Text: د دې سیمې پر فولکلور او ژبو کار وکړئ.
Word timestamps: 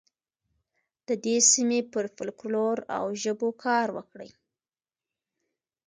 د 1.07 1.09
دې 1.25 1.37
سیمې 1.51 1.79
پر 1.93 2.05
فولکلور 2.15 2.77
او 2.97 3.05
ژبو 3.21 3.49
کار 3.63 3.87
وکړئ. 3.97 4.29